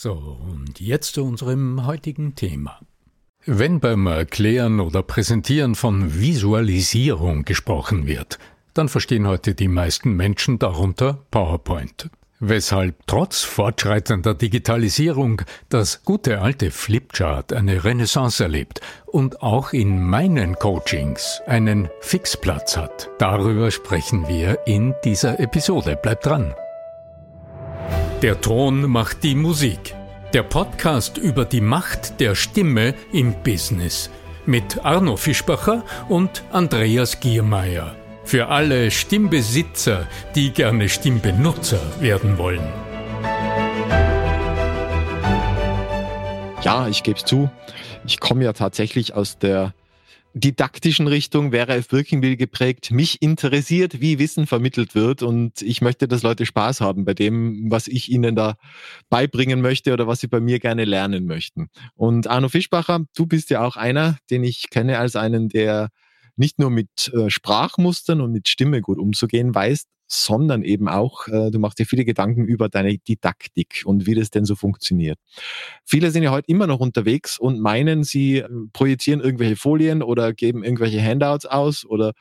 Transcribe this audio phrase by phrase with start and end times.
[0.00, 2.78] So, und jetzt zu unserem heutigen Thema.
[3.46, 8.38] Wenn beim Erklären oder Präsentieren von Visualisierung gesprochen wird,
[8.74, 12.10] dann verstehen heute die meisten Menschen darunter PowerPoint.
[12.38, 20.54] Weshalb trotz fortschreitender Digitalisierung das gute alte Flipchart eine Renaissance erlebt und auch in meinen
[20.54, 23.10] Coachings einen Fixplatz hat.
[23.18, 25.98] Darüber sprechen wir in dieser Episode.
[26.00, 26.54] Bleibt dran!
[28.22, 29.94] Der Ton macht die Musik.
[30.32, 34.10] Der Podcast über die Macht der Stimme im Business
[34.44, 37.94] mit Arno Fischbacher und Andreas Giermeier.
[38.24, 42.66] Für alle Stimmbesitzer, die gerne Stimmbenutzer werden wollen.
[46.62, 47.48] Ja, ich gebe zu.
[48.04, 49.74] Ich komme ja tatsächlich aus der
[50.40, 52.90] didaktischen Richtung wäre auf Birkenbill geprägt.
[52.90, 57.70] Mich interessiert, wie Wissen vermittelt wird und ich möchte, dass Leute Spaß haben bei dem,
[57.70, 58.56] was ich ihnen da
[59.08, 61.68] beibringen möchte oder was sie bei mir gerne lernen möchten.
[61.94, 65.88] Und Arno Fischbacher, du bist ja auch einer, den ich kenne als einen, der
[66.36, 71.50] nicht nur mit äh, Sprachmustern und mit Stimme gut umzugehen weiß, sondern eben auch, äh,
[71.50, 75.18] du machst dir viele Gedanken über deine Didaktik und wie das denn so funktioniert.
[75.84, 80.32] Viele sind ja heute immer noch unterwegs und meinen, sie äh, projizieren irgendwelche Folien oder
[80.32, 82.12] geben irgendwelche Handouts aus oder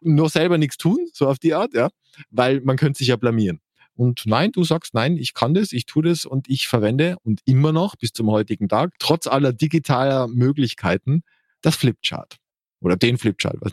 [0.00, 1.88] nur selber nichts tun, so auf die Art, ja,
[2.30, 3.60] weil man könnte sich ja blamieren.
[3.94, 7.40] Und nein, du sagst, nein, ich kann das, ich tue das und ich verwende und
[7.44, 11.22] immer noch bis zum heutigen Tag, trotz aller digitaler Möglichkeiten,
[11.60, 12.36] das Flipchart
[12.80, 13.56] oder den Flipchart.
[13.60, 13.72] Was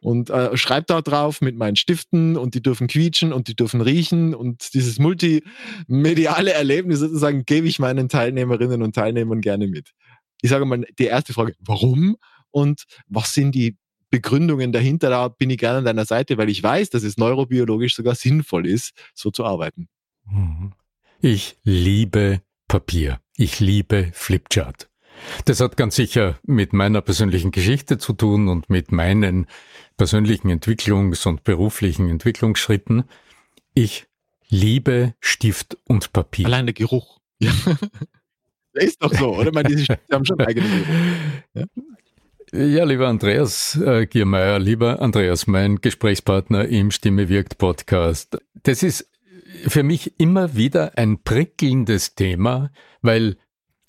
[0.00, 3.80] und äh, schreibe da drauf mit meinen Stiften und die dürfen quietschen und die dürfen
[3.80, 9.90] riechen und dieses multimediale Erlebnis sozusagen gebe ich meinen Teilnehmerinnen und Teilnehmern gerne mit.
[10.42, 12.16] Ich sage mal, die erste Frage, warum
[12.50, 13.76] und was sind die
[14.10, 15.10] Begründungen dahinter?
[15.10, 18.66] Da bin ich gerne an deiner Seite, weil ich weiß, dass es neurobiologisch sogar sinnvoll
[18.66, 19.88] ist, so zu arbeiten.
[20.26, 20.72] Mhm.
[21.20, 23.20] Ich liebe Papier.
[23.36, 24.89] Ich liebe Flipchart.
[25.44, 29.46] Das hat ganz sicher mit meiner persönlichen Geschichte zu tun und mit meinen
[29.96, 33.04] persönlichen Entwicklungs- und beruflichen Entwicklungsschritten.
[33.74, 34.06] Ich
[34.48, 36.46] liebe Stift und Papier.
[36.46, 37.20] Allein der Geruch.
[37.42, 37.52] Ja.
[38.74, 39.48] ist doch so, oder?
[39.48, 40.86] Ich meine, diese Stifte haben schon eigene Geruch.
[41.54, 41.64] Ja?
[42.52, 48.38] Ja, lieber Andreas äh, Giermeier, lieber Andreas, mein Gesprächspartner im Stimme wirkt Podcast.
[48.62, 49.08] Das ist
[49.66, 52.70] für mich immer wieder ein prickelndes Thema,
[53.02, 53.36] weil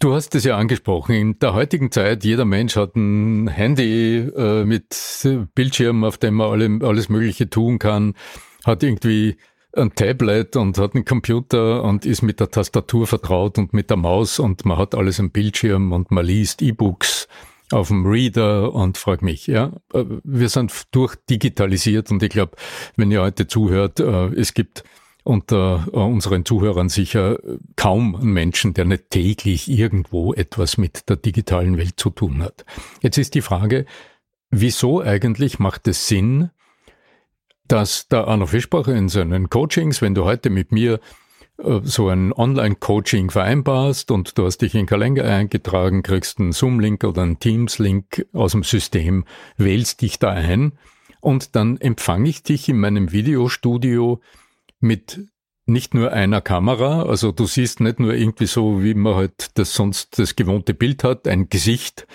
[0.02, 1.14] Du hast es ja angesprochen.
[1.14, 4.98] In der heutigen Zeit, jeder Mensch hat ein Handy äh, mit
[5.54, 8.16] Bildschirm, auf dem man alle, alles Mögliche tun kann,
[8.66, 9.38] hat irgendwie
[9.78, 13.98] ein Tablet und hat einen Computer und ist mit der Tastatur vertraut und mit der
[13.98, 17.28] Maus und man hat alles am Bildschirm und man liest E-Books
[17.72, 22.54] auf dem Reader und frag mich, ja, äh, wir sind durchdigitalisiert und ich glaube,
[22.96, 24.84] wenn ihr heute zuhört, äh, es gibt
[25.24, 27.38] unter äh, unseren Zuhörern sicher
[27.76, 32.66] kaum einen Menschen, der nicht täglich irgendwo etwas mit der digitalen Welt zu tun hat.
[33.02, 33.86] Jetzt ist die Frage,
[34.50, 36.50] wieso eigentlich macht es Sinn,
[37.68, 41.00] dass der Arno Fischbacher in seinen Coachings, wenn du heute mit mir
[41.58, 47.04] äh, so ein Online-Coaching vereinbarst und du hast dich in Kalender eingetragen, kriegst einen Zoom-Link
[47.04, 49.26] oder einen Teams-Link aus dem System,
[49.58, 50.74] wählst dich da ein
[51.22, 54.20] und dann empfange ich dich in meinem Videostudio
[54.82, 55.28] mit
[55.66, 59.74] nicht nur einer Kamera, also du siehst nicht nur irgendwie so, wie man halt das
[59.74, 62.08] sonst das gewohnte Bild hat, ein Gesicht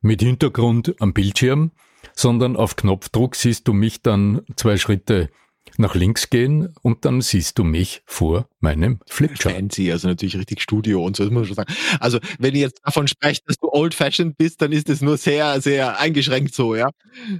[0.00, 1.72] mit Hintergrund am Bildschirm,
[2.14, 5.28] sondern auf Knopfdruck siehst du mich dann zwei Schritte
[5.78, 9.54] nach links gehen und dann siehst du mich vor meinem Flipchart.
[9.54, 11.74] Fancy, also natürlich richtig Studio und so, das muss man schon sagen.
[12.00, 15.60] Also wenn ihr jetzt davon sprecht, dass du old-fashioned bist, dann ist es nur sehr,
[15.60, 16.90] sehr eingeschränkt so, ja.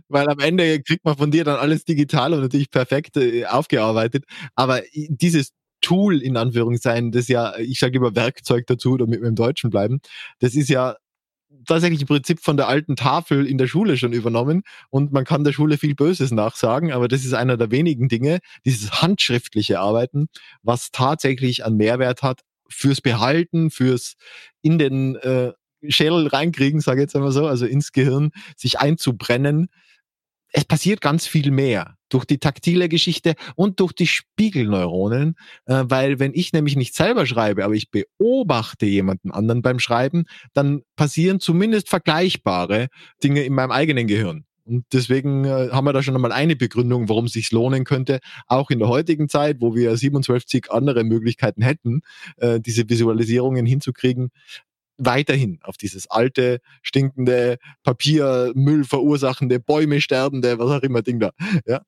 [0.08, 4.25] Weil am Ende kriegt man von dir dann alles digital und natürlich perfekt äh, aufgearbeitet.
[4.55, 9.35] Aber dieses Tool in Anführungszeichen, das ja, ich sage lieber Werkzeug dazu, damit wir im
[9.35, 10.00] Deutschen bleiben,
[10.40, 10.96] das ist ja
[11.67, 15.45] tatsächlich im Prinzip von der alten Tafel in der Schule schon übernommen und man kann
[15.45, 20.29] der Schule viel Böses nachsagen, aber das ist einer der wenigen Dinge, dieses handschriftliche Arbeiten,
[20.62, 24.15] was tatsächlich an Mehrwert hat fürs Behalten, fürs
[24.62, 25.53] in den äh,
[25.89, 29.69] Schädel reinkriegen, sage ich jetzt einmal so, also ins Gehirn, sich einzubrennen.
[30.53, 36.19] Es passiert ganz viel mehr durch die taktile Geschichte und durch die Spiegelneuronen, äh, weil
[36.19, 41.41] wenn ich nämlich nicht selber schreibe, aber ich beobachte jemanden anderen beim Schreiben, dann passieren
[41.41, 42.89] zumindest vergleichbare
[43.23, 44.45] Dinge in meinem eigenen Gehirn.
[44.69, 48.21] Und deswegen äh, haben wir da schon einmal eine Begründung, warum es sich lohnen könnte,
[48.47, 52.03] auch in der heutigen Zeit, wo wir 27 andere Möglichkeiten hätten,
[52.37, 54.31] äh, diese Visualisierungen hinzukriegen,
[54.99, 61.31] weiterhin auf dieses alte, stinkende, Papiermüll verursachende, Bäume sterbende, was auch immer Ding da.
[61.67, 61.81] Ja.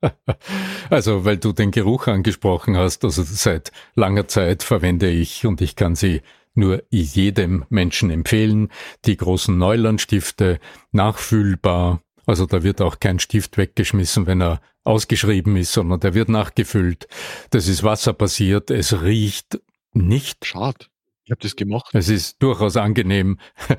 [0.90, 5.76] Also, weil du den Geruch angesprochen hast, also seit langer Zeit verwende ich und ich
[5.76, 6.22] kann sie
[6.54, 8.70] nur jedem Menschen empfehlen,
[9.04, 10.58] die großen Neulandstifte,
[10.90, 16.28] nachfüllbar, also da wird auch kein Stift weggeschmissen, wenn er ausgeschrieben ist, sondern der wird
[16.28, 17.08] nachgefüllt.
[17.50, 19.60] Das ist wasserbasiert, es riecht
[19.92, 20.46] nicht.
[20.46, 20.86] Schade.
[21.24, 21.90] Ich habe das gemacht.
[21.92, 23.38] Es ist durchaus angenehm.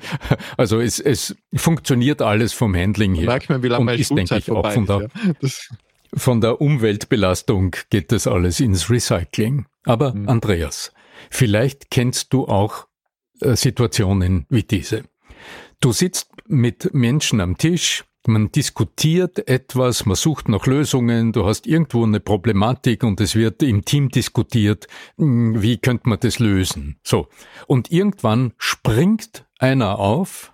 [0.56, 3.26] Also es, es funktioniert alles vom Handling her.
[3.26, 5.48] Merkt man, wie lange meine ist, denke ich, auch von der, ja.
[6.14, 9.66] Von der Umweltbelastung geht das alles ins Recycling.
[9.84, 10.28] Aber mhm.
[10.28, 10.92] Andreas,
[11.30, 12.86] vielleicht kennst du auch
[13.40, 15.04] äh, Situationen wie diese.
[15.80, 21.66] Du sitzt mit Menschen am Tisch, man diskutiert etwas, man sucht nach Lösungen, du hast
[21.66, 24.86] irgendwo eine Problematik und es wird im Team diskutiert,
[25.16, 27.00] hm, wie könnte man das lösen?
[27.02, 27.28] So.
[27.66, 30.52] Und irgendwann springt einer auf,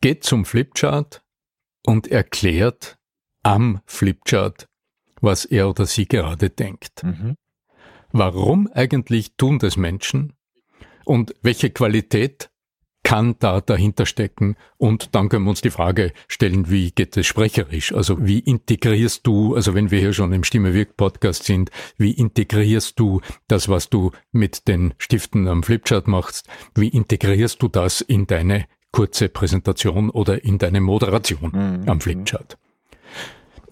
[0.00, 1.22] geht zum Flipchart
[1.86, 2.98] und erklärt
[3.42, 4.68] am Flipchart,
[5.20, 7.02] was er oder sie gerade denkt.
[7.02, 7.36] Mhm.
[8.12, 10.32] Warum eigentlich tun das Menschen?
[11.04, 12.50] Und welche Qualität
[13.02, 14.56] kann da dahinter stecken?
[14.76, 17.92] Und dann können wir uns die Frage stellen, wie geht es sprecherisch?
[17.92, 22.12] Also wie integrierst du, also wenn wir hier schon im Stimme Wirk Podcast sind, wie
[22.12, 26.46] integrierst du das, was du mit den Stiften am Flipchart machst?
[26.74, 31.88] Wie integrierst du das in deine kurze Präsentation oder in deine Moderation mhm.
[31.88, 32.58] am Flipchart?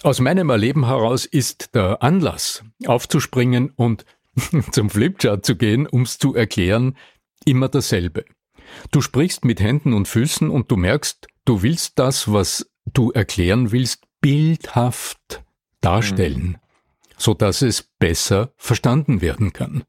[0.04, 4.04] Aus meinem Erleben heraus ist der Anlass, aufzuspringen und
[4.70, 6.96] zum Flipchart zu gehen, ums zu erklären,
[7.44, 8.24] immer dasselbe.
[8.92, 13.72] Du sprichst mit Händen und Füßen und du merkst, du willst das, was du erklären
[13.72, 15.42] willst, bildhaft
[15.80, 16.56] darstellen, mhm.
[17.16, 19.84] so dass es besser verstanden werden kann.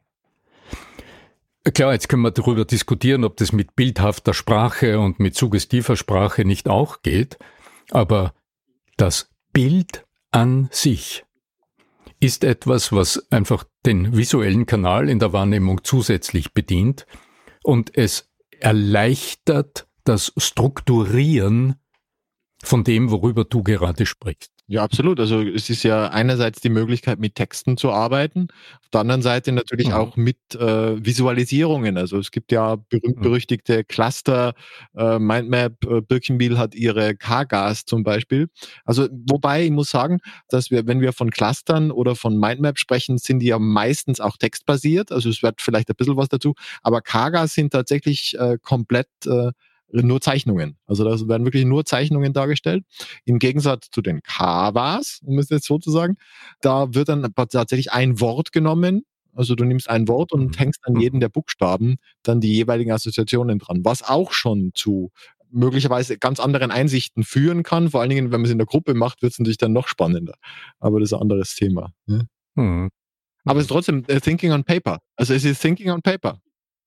[1.74, 6.46] Klar, jetzt können wir darüber diskutieren, ob das mit bildhafter Sprache und mit suggestiver Sprache
[6.46, 7.38] nicht auch geht,
[7.92, 8.34] aber
[8.98, 11.26] das Bild an sich
[12.20, 17.06] ist etwas, was einfach den visuellen Kanal in der Wahrnehmung zusätzlich bedient
[17.64, 18.30] und es
[18.60, 21.76] erleichtert das Strukturieren
[22.62, 24.59] von dem, worüber du gerade sprichst.
[24.72, 25.20] Ja, absolut.
[25.20, 28.50] Also es ist ja einerseits die Möglichkeit, mit Texten zu arbeiten,
[28.84, 29.94] auf der anderen Seite natürlich mhm.
[29.94, 31.98] auch mit äh, Visualisierungen.
[31.98, 33.84] Also es gibt ja berühmt-berüchtigte.
[33.84, 34.54] Cluster,
[34.96, 38.48] äh, Mindmap, äh, Birkenbiel hat ihre K-Gas zum Beispiel.
[38.86, 43.18] Also wobei ich muss sagen, dass wir, wenn wir von Clustern oder von Mindmap sprechen,
[43.18, 45.12] sind die ja meistens auch textbasiert.
[45.12, 46.54] Also es wird vielleicht ein bisschen was dazu,
[46.84, 49.50] aber K-Gas sind tatsächlich äh, komplett äh,
[49.92, 50.78] nur Zeichnungen.
[50.86, 52.84] Also da werden wirklich nur Zeichnungen dargestellt.
[53.26, 56.18] Im Gegensatz zu den Kawas, um es jetzt so zu sagen,
[56.62, 59.04] da wird dann tatsächlich ein Wort genommen.
[59.34, 60.58] Also du nimmst ein Wort und mhm.
[60.58, 61.02] hängst an mhm.
[61.02, 65.12] jeden der Buchstaben dann die jeweiligen Assoziationen dran, was auch schon zu
[65.52, 67.90] möglicherweise ganz anderen Einsichten führen kann.
[67.90, 69.88] Vor allen Dingen, wenn man es in der Gruppe macht, wird es natürlich dann noch
[69.88, 70.36] spannender.
[70.80, 71.92] Aber das ist ein anderes Thema.
[72.06, 72.28] Ne?
[72.56, 72.90] Mhm.
[73.46, 75.00] Aber es ist trotzdem uh, Thinking on Paper.
[75.16, 76.40] Also es ist Thinking on Paper.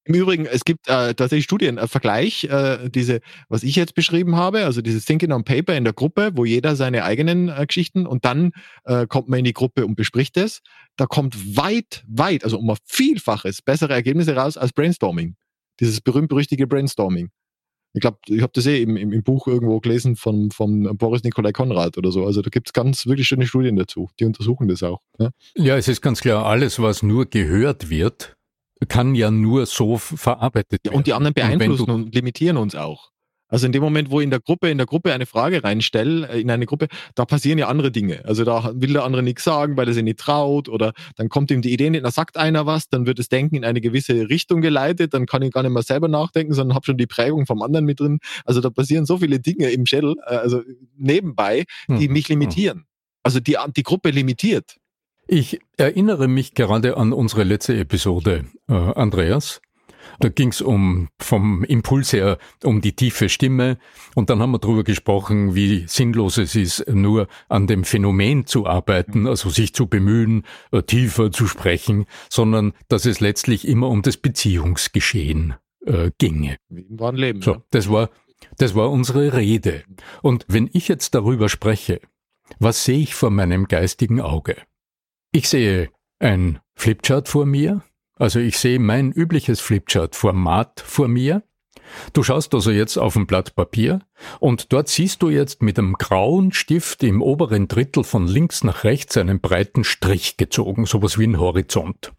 [0.04, 4.35] Im Übrigen, es gibt äh, tatsächlich Studien, äh, Vergleich, äh, diese, was ich jetzt beschrieben
[4.35, 8.06] habe, also dieses Thinking on Paper in der Gruppe, wo jeder seine eigenen äh, Geschichten
[8.06, 8.50] und dann
[8.85, 10.61] äh, kommt man in die Gruppe und bespricht es.
[10.97, 15.37] Da kommt weit, weit, also um ein Vielfaches bessere Ergebnisse raus als Brainstorming.
[15.78, 17.30] Dieses berühmt-berüchtige Brainstorming.
[17.94, 21.23] Ich glaube, ich habe das eh im, im, im, Buch irgendwo gelesen von, von Boris
[21.23, 22.25] Nikolai Konrad oder so.
[22.25, 24.09] Also da gibt es ganz wirklich schöne Studien dazu.
[24.18, 25.00] Die untersuchen das auch.
[25.18, 25.30] Ja?
[25.54, 28.37] ja, es ist ganz klar, alles, was nur gehört wird,
[28.87, 30.97] kann ja nur so verarbeitet werden.
[30.97, 33.12] und die anderen beeinflussen und, und limitieren uns auch.
[33.53, 36.41] Also in dem Moment, wo in der Gruppe, in der Gruppe eine Frage reinstelle, äh,
[36.41, 38.25] in eine Gruppe, da passieren ja andere Dinge.
[38.25, 41.51] Also da will der andere nichts sagen, weil er sich nicht traut oder dann kommt
[41.51, 44.31] ihm die Idee nicht, da sagt einer was, dann wird das Denken in eine gewisse
[44.31, 47.45] Richtung geleitet, dann kann ich gar nicht mehr selber nachdenken, sondern habe schon die Prägung
[47.45, 48.21] vom anderen mit drin.
[48.47, 50.62] Also da passieren so viele Dinge im Schädel, äh, also
[50.97, 52.15] nebenbei, die mhm.
[52.15, 52.87] mich limitieren.
[53.23, 54.77] Also die, die Gruppe limitiert.
[55.26, 59.61] Ich erinnere mich gerade an unsere letzte Episode, äh, Andreas.
[60.21, 63.79] Da ging es um vom Impuls her um die tiefe Stimme
[64.14, 68.67] und dann haben wir darüber gesprochen, wie sinnlos es ist, nur an dem Phänomen zu
[68.67, 74.02] arbeiten, also sich zu bemühen, äh, tiefer zu sprechen, sondern dass es letztlich immer um
[74.02, 75.55] das Beziehungsgeschehen
[75.87, 76.57] äh, ginge.
[76.69, 77.43] Wie im wahren Leben.
[77.43, 78.11] So, das war
[78.59, 79.85] das war unsere Rede.
[80.21, 82.00] Und wenn ich jetzt darüber spreche,
[82.59, 84.57] was sehe ich vor meinem geistigen Auge?
[85.35, 87.83] Ich sehe ein Flipchart vor mir,
[88.17, 91.43] also ich sehe mein übliches Flipchart-Format vor mir.
[92.12, 94.01] Du schaust also jetzt auf ein Blatt Papier
[94.41, 98.85] und dort siehst du jetzt mit einem grauen Stift im oberen Drittel von links nach
[98.85, 102.12] rechts einen breiten Strich gezogen, sowas wie ein Horizont.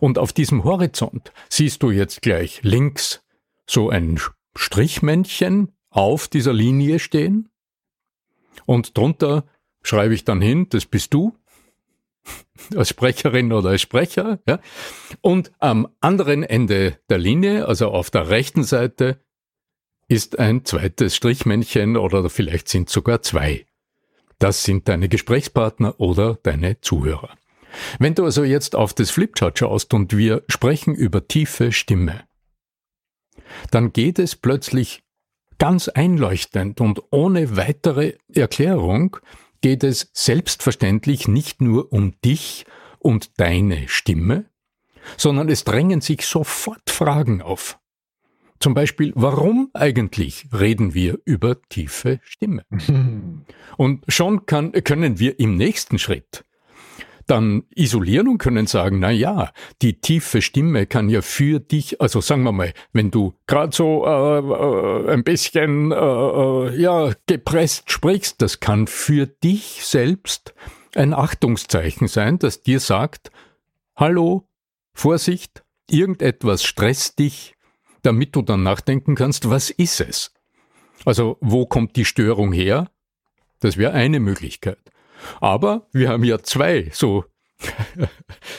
[0.00, 3.22] Und auf diesem Horizont siehst du jetzt gleich links
[3.66, 4.18] so ein
[4.56, 7.50] Strichmännchen auf dieser Linie stehen
[8.64, 9.44] und drunter
[9.82, 11.36] schreibe ich dann hin, das bist du
[12.76, 14.38] als Sprecherin oder als Sprecher.
[14.46, 14.60] Ja?
[15.20, 19.20] Und am anderen Ende der Linie, also auf der rechten Seite,
[20.08, 23.66] ist ein zweites Strichmännchen oder vielleicht sind sogar zwei.
[24.38, 27.36] Das sind deine Gesprächspartner oder deine Zuhörer.
[27.98, 32.24] Wenn du also jetzt auf das Flipchart schaust und wir sprechen über tiefe Stimme,
[33.70, 35.02] dann geht es plötzlich
[35.58, 39.18] ganz einleuchtend und ohne weitere Erklärung
[39.60, 42.64] geht es selbstverständlich nicht nur um dich
[42.98, 44.46] und deine Stimme,
[45.16, 47.78] sondern es drängen sich sofort Fragen auf.
[48.60, 52.64] Zum Beispiel, warum eigentlich reden wir über tiefe Stimme?
[53.78, 56.44] Und schon kann, können wir im nächsten Schritt
[57.30, 62.20] dann isolieren und können sagen, na ja, die tiefe Stimme kann ja für dich, also
[62.20, 67.90] sagen wir mal, wenn du gerade so äh, äh, ein bisschen äh, äh, ja gepresst
[67.90, 70.54] sprichst, das kann für dich selbst
[70.96, 73.30] ein Achtungszeichen sein, das dir sagt,
[73.94, 74.48] hallo,
[74.92, 77.54] Vorsicht, irgendetwas stresst dich,
[78.02, 80.34] damit du dann nachdenken kannst, was ist es?
[81.04, 82.90] Also wo kommt die Störung her?
[83.60, 84.78] Das wäre eine Möglichkeit.
[85.40, 87.24] Aber wir haben ja zwei so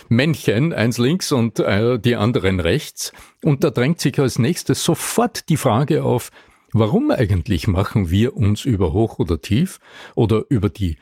[0.10, 3.14] Männchen, eins links und äh, die anderen rechts.
[3.44, 6.32] Und da drängt sich als nächstes sofort die Frage auf,
[6.74, 9.80] warum eigentlich machen wir uns über hoch oder tief
[10.16, 10.98] oder über die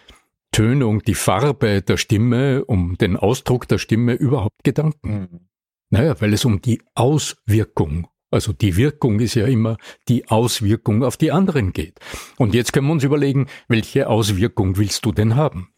[0.51, 5.09] Tönung, die Farbe der Stimme, um den Ausdruck der Stimme überhaupt Gedanken?
[5.09, 5.39] Mhm.
[5.91, 11.17] Naja, weil es um die Auswirkung also die Wirkung ist ja immer die Auswirkung auf
[11.17, 11.99] die anderen geht.
[12.37, 15.69] Und jetzt können wir uns überlegen, welche Auswirkung willst du denn haben?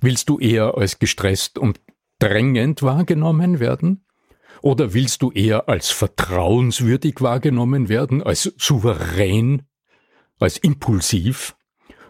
[0.00, 1.80] Willst du eher als gestresst und
[2.18, 4.04] drängend wahrgenommen werden?
[4.62, 9.62] Oder willst du eher als vertrauenswürdig wahrgenommen werden, als souverän,
[10.38, 11.56] als impulsiv?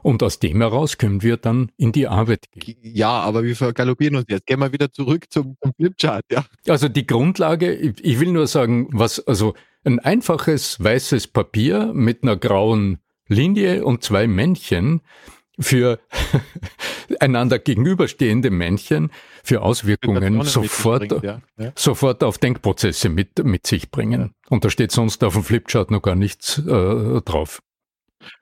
[0.02, 2.78] Und aus dem heraus können wir dann in die Arbeit gehen.
[2.83, 4.47] Ja, aber wir vergaloppieren uns jetzt.
[4.47, 6.45] Gehen wir wieder zurück zum, zum Flipchart, ja.
[6.69, 9.54] Also die Grundlage, ich will nur sagen, was, also
[9.85, 15.00] ein einfaches weißes Papier mit einer grauen Linie und zwei Männchen
[15.59, 16.00] für
[17.21, 19.11] einander gegenüberstehende Männchen
[19.45, 21.40] für Auswirkungen sofort, bringt, ja.
[21.59, 21.73] Ja.
[21.76, 24.21] sofort auf Denkprozesse mit, mit sich bringen.
[24.21, 24.30] Ja.
[24.49, 27.62] Und da steht sonst auf dem Flipchart noch gar nichts äh, drauf.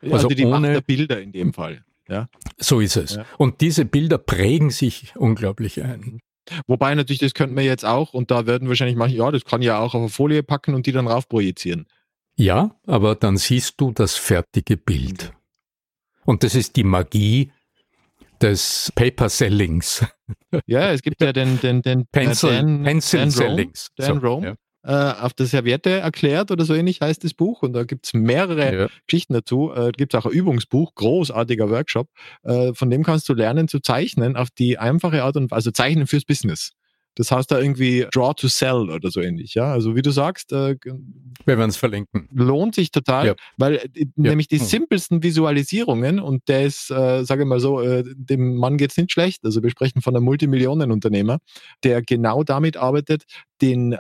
[0.01, 1.85] Also, also die Macht der Bilder in dem Fall.
[2.09, 2.29] Ja.
[2.57, 3.17] So ist es.
[3.17, 3.25] Ja.
[3.37, 6.21] Und diese Bilder prägen sich unglaublich ein.
[6.67, 9.61] Wobei natürlich, das könnten wir jetzt auch, und da werden wahrscheinlich manche, ja, das kann
[9.61, 11.87] ja auch auf eine Folie packen und die dann rauf projizieren.
[12.37, 15.33] Ja, aber dann siehst du das fertige Bild.
[16.25, 17.53] Und das ist die Magie
[18.41, 20.07] des Paper Sellings.
[20.67, 23.89] Ja, es gibt ja den, den, den Pencil, Dan, Pencil Dan Sellings.
[23.97, 24.47] Dan so, Rome.
[24.47, 27.63] Ja auf der Serviette erklärt oder so ähnlich heißt das Buch.
[27.63, 28.89] Und da gibt es mehrere ja.
[29.07, 29.73] Geschichten dazu.
[29.75, 32.09] Äh, gibt es auch ein Übungsbuch, großartiger Workshop.
[32.43, 36.07] Äh, von dem kannst du lernen zu zeichnen auf die einfache Art und also zeichnen
[36.07, 36.73] fürs Business.
[37.19, 39.55] Das heißt da irgendwie Draw to Sell oder so ähnlich.
[39.55, 42.29] Ja, also wie du sagst, äh, wir werden es verlinken.
[42.33, 43.35] Lohnt sich total, ja.
[43.57, 44.07] weil äh, ja.
[44.15, 44.67] nämlich die hm.
[44.67, 49.11] simpelsten Visualisierungen und der ist, äh, sage ich mal so, äh, dem Mann geht's nicht
[49.11, 49.45] schlecht.
[49.45, 51.39] Also wir sprechen von einem Multimillionenunternehmer,
[51.83, 53.25] der genau damit arbeitet,
[53.61, 53.99] den äh,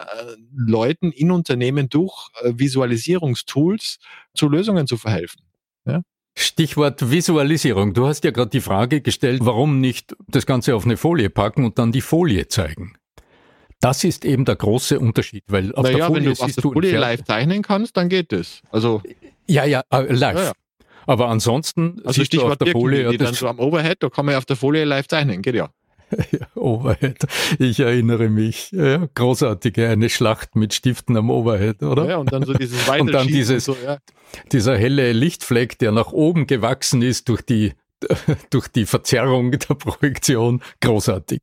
[0.54, 3.98] Leuten in Unternehmen durch äh, Visualisierungstools
[4.34, 5.42] zu Lösungen zu verhelfen.
[5.86, 6.02] Ja?
[6.36, 7.94] Stichwort Visualisierung.
[7.94, 11.64] Du hast ja gerade die Frage gestellt, warum nicht das Ganze auf eine Folie packen
[11.64, 12.94] und dann die Folie zeigen.
[13.80, 16.62] Das ist eben der große Unterschied, weil auf naja, der Folie wenn du auf der
[16.62, 18.60] Folie live zeichnen kannst, dann geht es.
[18.70, 19.02] Also
[19.46, 20.36] ja, ja, äh, live.
[20.36, 20.52] Ja, ja.
[21.06, 24.26] Aber ansonsten also siehst du auf der Folie ja, dann so am Overhead, da kann
[24.26, 25.70] man ja auf der Folie live zeichnen, geht ja.
[26.54, 27.26] Overhead.
[27.58, 28.70] Ich erinnere mich.
[28.72, 32.08] Ja, großartige, eine Schlacht mit Stiften am Overhead, oder?
[32.08, 33.98] Ja, und dann so dieses Und dann dieses, so, ja.
[34.52, 37.72] dieser helle Lichtfleck, der nach oben gewachsen ist durch die,
[38.50, 40.62] durch die Verzerrung der Projektion.
[40.80, 41.40] Großartig.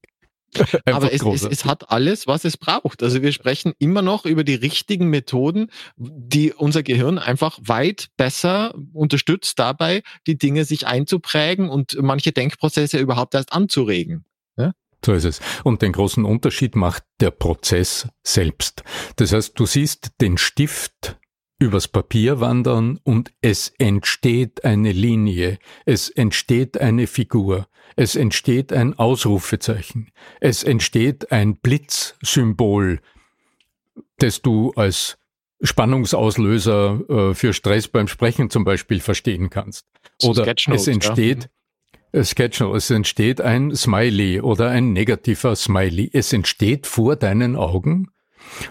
[0.86, 3.04] Aber es, es, es, hat alles, was es braucht.
[3.04, 8.74] Also wir sprechen immer noch über die richtigen Methoden, die unser Gehirn einfach weit besser
[8.94, 14.26] unterstützt dabei, die Dinge sich einzuprägen und manche Denkprozesse überhaupt erst anzuregen.
[14.58, 14.74] Ja?
[15.06, 15.40] So ist es.
[15.64, 18.84] Und den großen Unterschied macht der Prozess selbst.
[19.18, 21.18] Das heißt, du siehst den Stift
[21.60, 28.98] übers Papier wandern und es entsteht eine Linie, es entsteht eine Figur, es entsteht ein
[28.98, 33.00] Ausrufezeichen, es entsteht ein Blitzsymbol,
[34.18, 35.18] das du als
[35.62, 39.86] Spannungsauslöser äh, für Stress beim Sprechen zum Beispiel verstehen kannst.
[40.24, 41.50] Oder es entsteht
[42.14, 42.24] ja.
[42.24, 46.10] Sketchnote, es entsteht ein Smiley oder ein negativer Smiley.
[46.14, 48.12] Es entsteht vor deinen Augen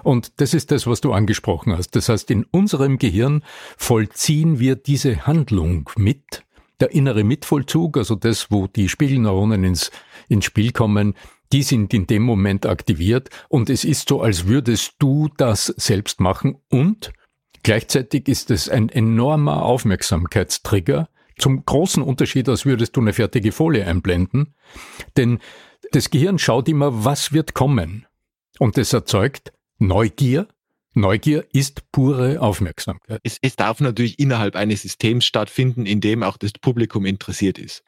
[0.02, 1.96] und das ist das, was du angesprochen hast.
[1.96, 3.42] Das heißt, in unserem Gehirn
[3.76, 6.44] vollziehen wir diese Handlung mit.
[6.80, 9.90] Der innere Mitvollzug, also das, wo die Spiegelneuronen ins,
[10.28, 11.14] ins Spiel kommen,
[11.52, 16.20] die sind in dem Moment aktiviert und es ist so, als würdest du das selbst
[16.20, 17.12] machen und
[17.62, 23.86] gleichzeitig ist es ein enormer Aufmerksamkeitstrigger, zum großen Unterschied, als würdest du eine fertige Folie
[23.86, 24.54] einblenden,
[25.16, 25.38] denn
[25.92, 28.06] das Gehirn schaut immer, was wird kommen
[28.58, 30.48] und es erzeugt Neugier.
[30.94, 33.20] Neugier ist pure Aufmerksamkeit.
[33.24, 37.82] Es, es darf natürlich innerhalb eines Systems stattfinden, in dem auch das Publikum interessiert ist.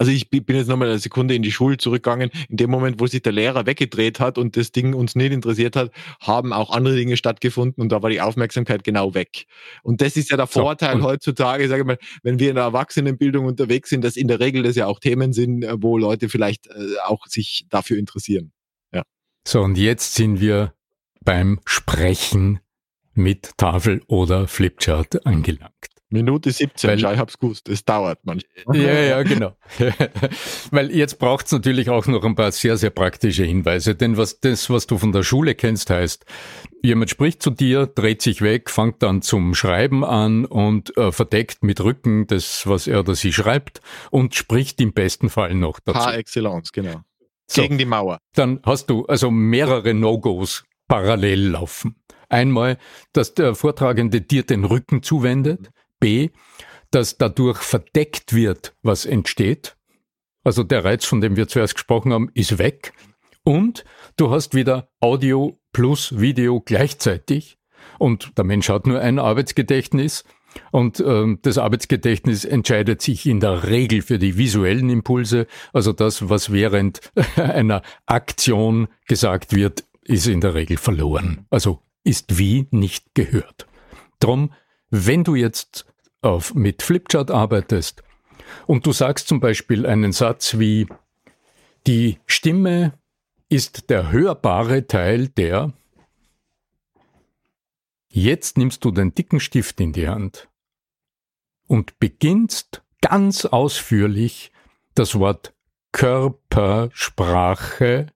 [0.00, 2.30] Also ich bin jetzt nochmal eine Sekunde in die Schule zurückgegangen.
[2.48, 5.76] In dem Moment, wo sich der Lehrer weggedreht hat und das Ding uns nicht interessiert
[5.76, 9.44] hat, haben auch andere Dinge stattgefunden und da war die Aufmerksamkeit genau weg.
[9.82, 12.64] Und das ist ja der Vorteil so, heutzutage, sage ich mal, wenn wir in der
[12.64, 16.30] Erwachsenenbildung unterwegs sind, dass in der Regel das ja auch Themen sind, äh, wo Leute
[16.30, 18.52] vielleicht äh, auch sich dafür interessieren.
[18.94, 19.02] Ja.
[19.46, 20.72] So, und jetzt sind wir
[21.24, 22.60] beim Sprechen
[23.14, 25.90] mit Tafel oder Flipchart angelangt.
[26.12, 28.76] Minute 17, Weil, ich hab's gewusst, es dauert manchmal.
[28.76, 29.56] Ja, ja, genau.
[30.72, 34.68] Weil jetzt braucht's natürlich auch noch ein paar sehr, sehr praktische Hinweise, denn was das,
[34.70, 36.24] was du von der Schule kennst, heißt,
[36.82, 41.62] jemand spricht zu dir, dreht sich weg, fängt dann zum Schreiben an und äh, verdeckt
[41.62, 46.00] mit Rücken das, was er oder sie schreibt und spricht im besten Fall noch dazu.
[46.00, 47.02] Par excellence, genau.
[47.46, 48.18] So, Gegen die Mauer.
[48.34, 51.94] Dann hast du also mehrere No-Gos parallel laufen.
[52.28, 52.76] Einmal,
[53.12, 55.70] dass der Vortragende dir den Rücken zuwendet.
[56.00, 56.30] B,
[56.90, 59.76] dass dadurch verdeckt wird, was entsteht.
[60.42, 62.92] Also der Reiz, von dem wir zuerst gesprochen haben, ist weg.
[63.44, 63.84] Und
[64.16, 67.58] du hast wieder Audio plus Video gleichzeitig.
[67.98, 70.24] Und der Mensch hat nur ein Arbeitsgedächtnis.
[70.72, 76.28] Und ähm, das Arbeitsgedächtnis entscheidet sich in der Regel für die visuellen Impulse, also das,
[76.28, 77.00] was während
[77.36, 81.46] einer Aktion gesagt wird, ist in der Regel verloren.
[81.50, 83.66] Also ist wie nicht gehört.
[84.18, 84.52] Drum,
[84.90, 85.86] wenn du jetzt
[86.22, 88.02] auf, mit Flipchart arbeitest
[88.66, 90.86] und du sagst zum Beispiel einen Satz wie,
[91.86, 92.92] die Stimme
[93.48, 95.72] ist der hörbare Teil der,
[98.08, 100.48] jetzt nimmst du den dicken Stift in die Hand
[101.66, 104.52] und beginnst ganz ausführlich
[104.94, 105.54] das Wort
[105.92, 108.06] Körpersprache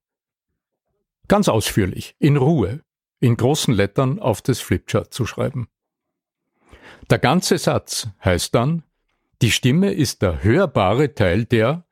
[1.29, 2.81] ganz ausführlich, in Ruhe,
[3.21, 5.69] in großen Lettern auf das Flipchart zu schreiben.
[7.11, 8.83] Der ganze Satz heißt dann,
[9.43, 11.85] die Stimme ist der hörbare Teil der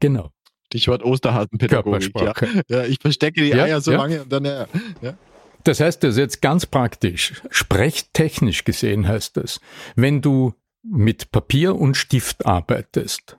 [0.00, 0.30] Genau.
[0.66, 2.12] Stichwort Osterhasenpädagogik.
[2.20, 2.34] Ja.
[2.68, 3.98] ja, ich verstecke die ja, Eier so ja.
[3.98, 4.66] lange und dann ja.
[5.00, 5.16] ja.
[5.62, 9.60] Das heißt das jetzt ganz praktisch, sprechtechnisch gesehen heißt das,
[9.96, 13.38] wenn du mit Papier und Stift arbeitest,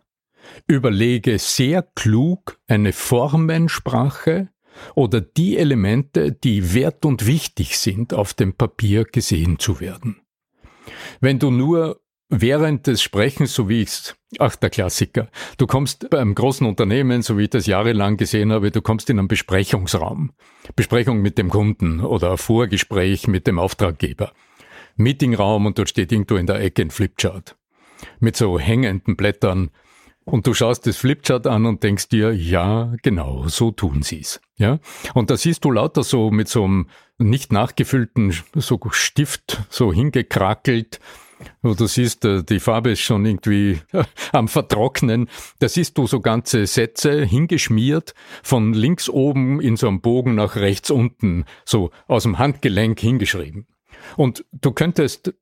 [0.68, 4.50] Überlege sehr klug eine Formensprache
[4.94, 10.22] oder die Elemente, die wert und wichtig sind, auf dem Papier gesehen zu werden.
[11.22, 16.36] Wenn du nur während des Sprechens, so wie ich's, ach der Klassiker, du kommst beim
[16.36, 20.32] großen Unternehmen, so wie ich das jahrelang gesehen habe, du kommst in einen Besprechungsraum,
[20.76, 24.34] Besprechung mit dem Kunden oder Vorgespräch mit dem Auftraggeber,
[24.96, 27.56] Meetingraum und dort steht irgendwo in der Ecke ein Flipchart.
[28.20, 29.72] Mit so hängenden Blättern
[30.26, 34.42] und du schaust das Flipchart an und denkst dir, ja, genau, so tun sie's.
[34.58, 34.80] Ja?
[35.14, 41.00] Und da siehst du lauter so mit so einem nicht nachgefüllten so Stift so hingekrackelt
[41.62, 43.80] wo du siehst, äh, die Farbe ist schon irgendwie
[44.32, 45.30] am Vertrocknen.
[45.60, 50.56] Da siehst du so ganze Sätze hingeschmiert, von links oben in so einem Bogen nach
[50.56, 53.68] rechts unten, so aus dem Handgelenk hingeschrieben.
[54.18, 55.34] Und du könntest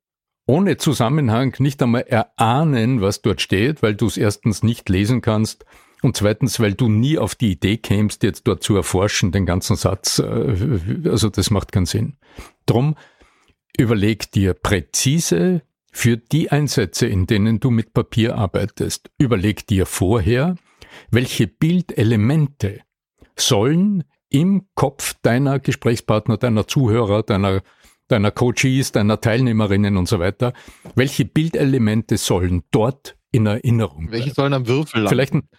[0.46, 5.66] ohne Zusammenhang nicht einmal erahnen, was dort steht, weil du es erstens nicht lesen kannst
[6.02, 9.78] und zweitens, weil du nie auf die Idee kämst, jetzt dort zu erforschen, den ganzen
[9.78, 10.20] Satz.
[10.20, 12.18] Äh, also das macht keinen Sinn.
[12.66, 12.96] Drum
[13.78, 20.56] überleg dir präzise für die Einsätze, in denen du mit Papier arbeitest, überleg dir vorher,
[21.12, 22.82] welche Bildelemente
[23.36, 27.62] sollen im Kopf deiner Gesprächspartner, deiner Zuhörer, deiner,
[28.08, 30.54] deiner Coaches, deiner Teilnehmerinnen und so weiter,
[30.96, 35.10] welche Bildelemente sollen dort in Erinnerung Welche sollen am Würfel landen?
[35.10, 35.50] Vielleicht ein,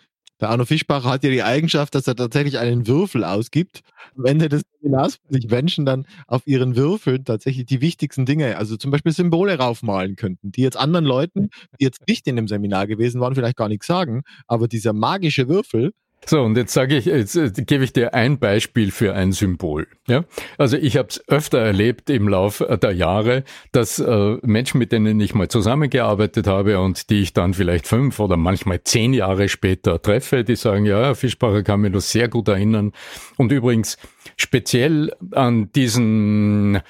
[0.41, 3.81] der Arno Fischbacher hat ja die Eigenschaft, dass er tatsächlich einen Würfel ausgibt.
[4.17, 8.77] Am Ende des Seminars sich Menschen dann auf ihren Würfeln tatsächlich die wichtigsten Dinge, also
[8.77, 12.87] zum Beispiel Symbole raufmalen könnten, die jetzt anderen Leuten, die jetzt nicht in dem Seminar
[12.87, 14.23] gewesen waren, vielleicht gar nichts sagen.
[14.47, 15.93] Aber dieser magische Würfel,
[16.27, 19.87] so, und jetzt sage ich, jetzt äh, gebe ich dir ein Beispiel für ein Symbol.
[20.07, 20.25] Ja?
[20.59, 25.21] Also ich habe es öfter erlebt im Laufe der Jahre, dass äh, Menschen, mit denen
[25.21, 30.01] ich mal zusammengearbeitet habe und die ich dann vielleicht fünf oder manchmal zehn Jahre später
[30.01, 32.93] treffe, die sagen, ja, Herr Fischbacher kann mich noch sehr gut erinnern.
[33.37, 33.99] Und übrigens
[34.37, 36.81] speziell an diesen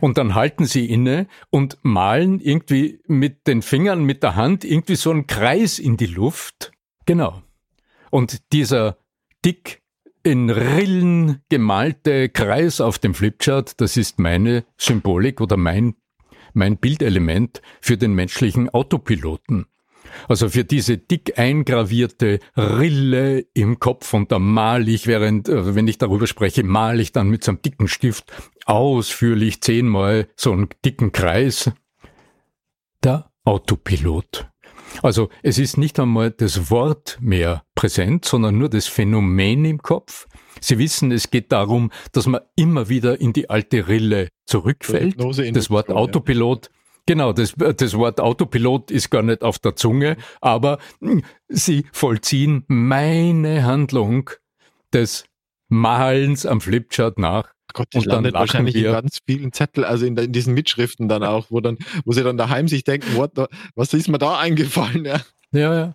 [0.00, 4.96] und dann halten sie inne und malen irgendwie mit den Fingern, mit der Hand irgendwie
[4.96, 6.72] so einen Kreis in die Luft.
[7.06, 7.42] Genau.
[8.12, 8.98] Und dieser
[9.42, 9.80] dick
[10.22, 15.94] in Rillen gemalte Kreis auf dem Flipchart, das ist meine Symbolik oder mein,
[16.52, 19.64] mein Bildelement für den menschlichen Autopiloten.
[20.28, 25.88] Also für diese dick eingravierte Rille im Kopf und da mal ich, während, äh, wenn
[25.88, 28.30] ich darüber spreche, mal ich dann mit so einem dicken Stift
[28.66, 31.70] ausführlich zehnmal so einen dicken Kreis.
[33.02, 34.51] Der Autopilot.
[35.02, 40.26] Also es ist nicht einmal das Wort mehr präsent, sondern nur das Phänomen im Kopf.
[40.60, 45.16] Sie wissen, es geht darum, dass man immer wieder in die alte Rille zurückfällt.
[45.54, 46.70] Das Wort Autopilot,
[47.06, 52.64] genau, das, das Wort Autopilot ist gar nicht auf der Zunge, aber hm, sie vollziehen
[52.68, 54.30] meine Handlung
[54.92, 55.24] des
[55.68, 58.86] Malens am Flipchart nach Gott, das landet wahrscheinlich wir.
[58.86, 62.22] in ganz vielen Zettel, also in, in, diesen Mitschriften dann auch, wo dann, wo sie
[62.22, 63.32] dann daheim sich denken, what,
[63.74, 65.04] was ist mir da eingefallen?
[65.04, 65.20] Ja,
[65.52, 65.74] ja.
[65.74, 65.94] ja.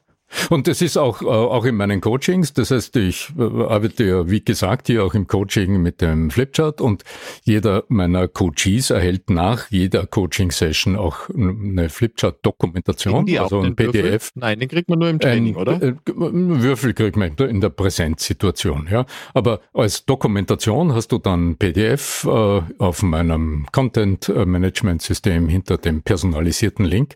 [0.49, 2.53] Und das ist auch, äh, auch in meinen Coachings.
[2.53, 6.81] Das heißt, ich äh, arbeite ja, wie gesagt, hier auch im Coaching mit dem Flipchart
[6.81, 7.03] und
[7.43, 14.03] jeder meiner Coaches erhält nach jeder Coaching-Session auch eine Flipchart-Dokumentation, also ein PDF.
[14.03, 14.31] Würfel?
[14.35, 15.81] Nein, den kriegt man nur im Training, ein, oder?
[15.81, 19.05] Äh, Würfel kriegt man in der Präsenzsituation, ja.
[19.33, 27.15] Aber als Dokumentation hast du dann PDF äh, auf meinem Content-Management-System hinter dem personalisierten Link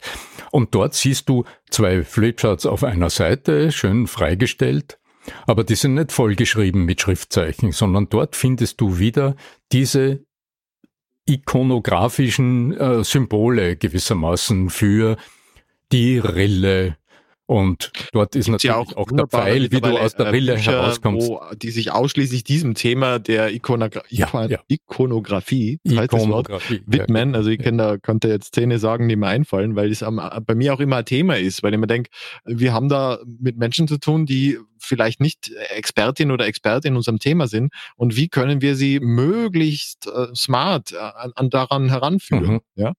[0.52, 5.00] und dort siehst du zwei Flipcharts auf einer Seite, schön freigestellt,
[5.46, 9.36] aber die sind nicht vollgeschrieben mit Schriftzeichen, sondern dort findest du wieder
[9.72, 10.24] diese
[11.26, 15.18] ikonografischen äh, Symbole gewissermaßen für
[15.92, 16.98] die Rille,
[17.52, 20.56] und dort ist natürlich ja auch, auch der Pfeil, wie du aus der äh, Rille
[20.56, 21.28] Bücher, herauskommst.
[21.28, 24.60] Wo, die sich ausschließlich diesem Thema der Ikonogra ja, ja.
[24.70, 27.36] Ikonografie, Ikonografie widmen.
[27.36, 30.56] Also ich kann da, könnte jetzt Szene sagen, die mir einfallen, weil es am, bei
[30.56, 32.10] mir auch immer ein Thema ist, weil ich mir denke,
[32.46, 37.20] wir haben da mit Menschen zu tun, die vielleicht nicht Expertin oder Experte in unserem
[37.20, 42.54] Thema sind und wie können wir sie möglichst äh, smart äh, an, an, daran heranführen.
[42.54, 42.62] Mhm.
[42.76, 42.94] Ja.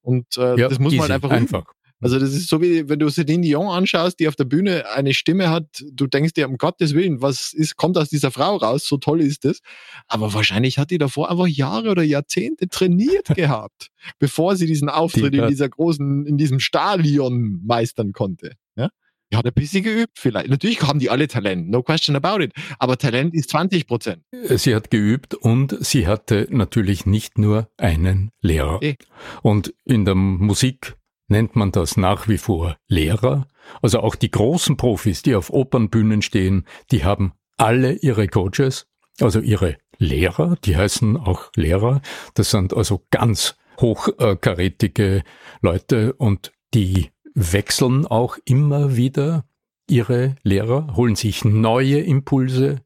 [0.00, 1.64] Und äh, das muss man halt einfach, einfach.
[2.00, 5.14] Also das ist so wie, wenn du Celine Dion anschaust, die auf der Bühne eine
[5.14, 8.86] Stimme hat, du denkst dir, um Gottes Willen, was ist, kommt aus dieser Frau raus,
[8.86, 9.60] so toll ist das.
[10.06, 15.34] Aber wahrscheinlich hat die davor einfach Jahre oder Jahrzehnte trainiert gehabt, bevor sie diesen Auftritt
[15.34, 18.52] die in dieser großen, in diesem Stadion meistern konnte.
[18.76, 18.90] Ja?
[19.32, 20.48] Die hat ein bisschen geübt vielleicht.
[20.48, 22.52] Natürlich haben die alle Talent, no question about it.
[22.78, 24.22] Aber Talent ist 20 Prozent.
[24.30, 28.76] Sie hat geübt und sie hatte natürlich nicht nur einen Lehrer.
[28.76, 28.96] Okay.
[29.42, 30.94] Und in der Musik
[31.28, 33.46] nennt man das nach wie vor Lehrer.
[33.82, 38.86] Also auch die großen Profis, die auf Opernbühnen stehen, die haben alle ihre Coaches,
[39.20, 42.00] also ihre Lehrer, die heißen auch Lehrer.
[42.34, 45.22] Das sind also ganz hochkarätige
[45.60, 49.44] Leute und die wechseln auch immer wieder
[49.88, 52.80] ihre Lehrer, holen sich neue Impulse,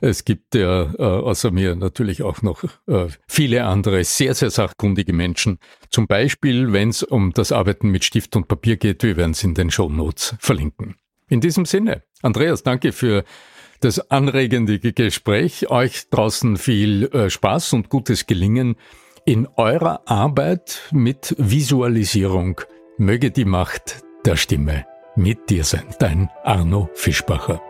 [0.00, 5.12] es gibt ja äh, außer mir natürlich auch noch äh, viele andere sehr, sehr sachkundige
[5.12, 5.58] Menschen.
[5.90, 9.42] Zum Beispiel, wenn es um das Arbeiten mit Stift und Papier geht, wir werden es
[9.44, 10.96] in den Show Notes verlinken.
[11.28, 13.24] In diesem Sinne, Andreas, danke für
[13.80, 15.70] das anregende Gespräch.
[15.70, 18.76] Euch draußen viel äh, Spaß und gutes Gelingen
[19.24, 22.60] in eurer Arbeit mit Visualisierung.
[22.96, 24.86] Möge die Macht der Stimme
[25.16, 25.84] mit dir sein.
[25.98, 27.60] Dein Arno Fischbacher.